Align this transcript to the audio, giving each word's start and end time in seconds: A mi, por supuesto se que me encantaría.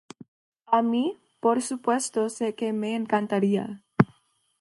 A 0.65 0.81
mi, 0.81 1.19
por 1.39 1.61
supuesto 1.61 2.27
se 2.29 2.55
que 2.55 2.73
me 2.73 2.95
encantaría. 2.95 3.83